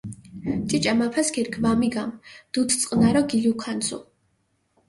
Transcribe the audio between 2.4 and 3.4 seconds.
დუდს წყჷნარო